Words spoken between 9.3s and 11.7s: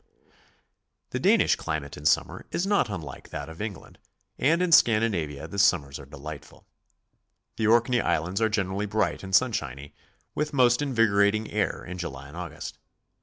sunshiny, with most invigorating